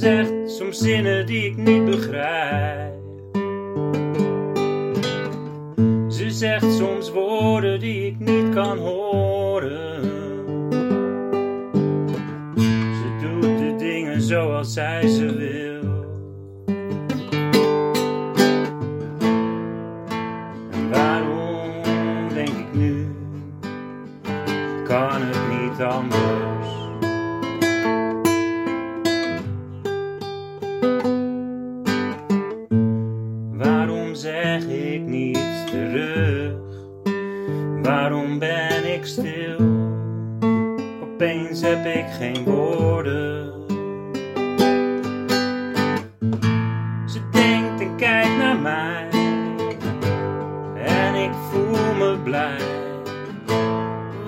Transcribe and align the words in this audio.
Ze 0.00 0.06
zegt 0.06 0.50
soms 0.50 0.78
zinnen 0.78 1.26
die 1.26 1.44
ik 1.44 1.56
niet 1.56 1.84
begrijp. 1.84 2.92
Ze 6.08 6.30
zegt 6.30 6.72
soms 6.72 7.10
woorden 7.10 7.80
die 7.80 8.06
ik 8.06 8.18
niet 8.18 8.54
kan 8.54 8.78
horen. 8.78 10.02
Ze 12.66 13.18
doet 13.20 13.58
de 13.58 13.74
dingen 13.78 14.22
zoals 14.22 14.72
zij 14.72 15.08
ze 15.08 15.36
wil. 15.36 16.06
En 20.70 20.90
waarom 20.90 21.82
denk 22.34 22.48
ik 22.48 22.74
nu? 22.74 23.06
Kan 24.84 25.22
het 25.22 25.60
niet 25.60 25.80
anders? 25.80 26.49
Ben 38.40 38.94
ik 38.94 39.06
stil? 39.06 39.56
Opeens 41.02 41.60
heb 41.60 41.86
ik 41.86 42.06
geen 42.18 42.44
woorden. 42.44 43.52
Ze 47.06 47.20
denkt 47.30 47.80
en 47.80 47.96
kijkt 47.96 48.36
naar 48.36 48.58
mij. 48.58 49.08
En 50.84 51.14
ik 51.14 51.32
voel 51.50 51.94
me 51.94 52.18
blij. 52.24 52.60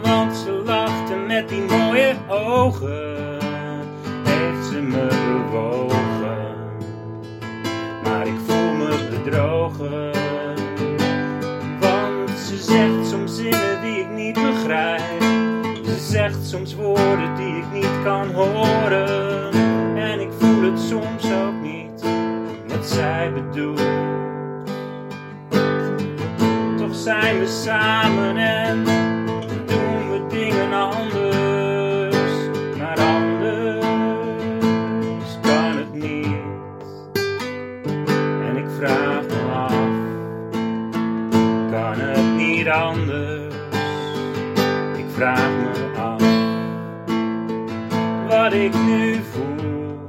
Want 0.03 0.37
ze 0.37 0.63
lachte 0.65 1.15
met 1.15 1.49
die 1.49 1.63
mooie 1.63 2.15
ogen. 2.29 3.39
Heeft 4.25 4.67
ze 4.67 4.81
me 4.81 5.07
bewogen 5.07 5.93
maar 8.05 8.27
ik 8.27 8.41
voel 8.47 8.73
me 8.73 9.09
bedrogen. 9.11 10.32
Zegt 12.63 13.07
soms 13.11 13.37
zinnen 13.37 13.81
die 13.83 13.99
ik 14.01 14.11
niet 14.11 14.35
begrijp. 14.35 15.23
Ze 15.85 15.99
zegt 15.99 16.47
soms 16.47 16.75
woorden 16.75 17.37
die 17.37 17.57
ik 17.57 17.73
niet 17.73 18.03
kan 18.05 18.31
horen. 18.33 19.53
En 19.97 20.21
ik 20.21 20.29
voel 20.39 20.63
het 20.63 20.81
soms 20.81 21.33
ook 21.33 21.63
niet 21.63 22.05
wat 22.69 22.87
zij 22.87 23.33
bedoelt. 23.33 23.83
Toch 26.77 26.95
zijn 26.95 27.39
we 27.39 27.47
samen 27.47 28.37
en 28.37 28.85
doen 29.67 30.11
we 30.11 30.27
dingen 30.29 30.73
anders. 30.73 31.22
Niet 42.63 42.73
anders? 42.73 43.55
Ik 44.97 45.05
vraag 45.15 45.51
me 45.51 45.91
af, 45.97 46.23
wat 48.29 48.53
ik 48.53 48.75
nu 48.75 49.21
voel. 49.33 50.01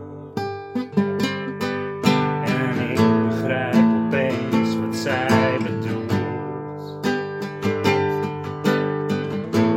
En 2.45 2.89
ik 2.89 3.27
begrijp 3.27 3.75
opeens 4.05 4.75
wat 4.75 4.95
zij 4.95 5.57
bedoelt. 5.63 6.11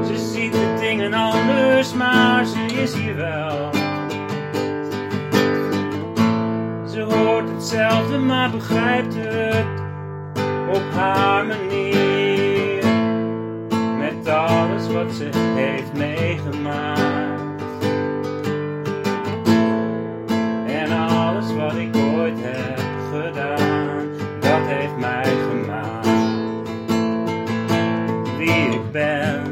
Ze 0.07 0.17
ziet 0.17 0.53
de 0.53 0.77
dingen 0.81 1.15
anders, 1.15 1.95
maar 1.95 2.45
ze 2.45 2.65
is 2.83 2.95
hier 2.95 3.17
wel. 3.17 3.71
Ze 6.89 7.01
hoort 7.01 7.49
hetzelfde, 7.49 8.19
maar 8.19 8.51
begrijpt 8.51 9.15
het 9.15 9.67
op 10.73 10.83
haar 10.95 11.47
manier. 11.47 11.86
Ze 15.17 15.29
heeft 15.55 15.93
meegemaakt. 15.93 17.63
En 20.67 20.93
alles 20.93 21.53
wat 21.53 21.75
ik 21.75 21.97
ooit 21.97 22.39
heb 22.39 22.81
gedaan, 23.13 24.07
dat 24.41 24.61
heeft 24.67 24.97
mij 24.97 25.25
gemaakt. 25.51 26.09
Wie 28.39 28.69
ik 28.69 28.91
ben, 28.93 29.43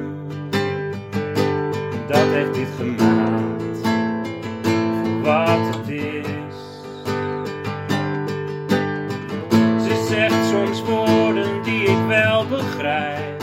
dat 2.07 2.27
heeft 2.33 2.55
dit 2.55 2.69
gemaakt. 2.79 3.81
Wat 5.23 5.77
het 5.77 5.89
is. 5.89 6.57
Ze 9.85 10.07
zegt 10.09 10.47
soms 10.47 10.83
woorden 10.83 11.63
die 11.63 11.83
ik 11.83 12.07
wel 12.09 12.47
begrijp. 12.47 13.34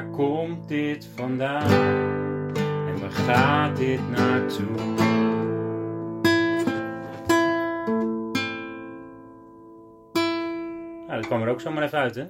Waar 0.00 0.10
komt 0.10 0.68
dit 0.68 1.08
vandaan? 1.14 1.70
En 2.86 3.00
waar 3.00 3.10
gaat 3.10 3.76
dit 3.76 4.10
naartoe? 4.10 4.76
Nou, 11.06 11.20
dat 11.20 11.26
kwam 11.26 11.42
er 11.42 11.48
ook 11.48 11.60
zomaar 11.60 11.82
even 11.82 11.98
uit, 11.98 12.14
hè? 12.14 12.24